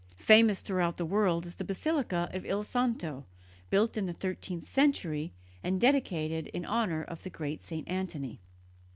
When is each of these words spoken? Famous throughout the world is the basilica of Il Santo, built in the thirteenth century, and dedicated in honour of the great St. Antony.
Famous 0.17 0.61
throughout 0.61 0.97
the 0.97 1.05
world 1.05 1.45
is 1.45 1.53
the 1.53 1.63
basilica 1.63 2.27
of 2.33 2.43
Il 2.43 2.63
Santo, 2.63 3.27
built 3.69 3.95
in 3.95 4.07
the 4.07 4.13
thirteenth 4.13 4.67
century, 4.67 5.31
and 5.63 5.79
dedicated 5.79 6.47
in 6.47 6.65
honour 6.65 7.03
of 7.03 7.21
the 7.21 7.29
great 7.29 7.61
St. 7.63 7.87
Antony. 7.87 8.39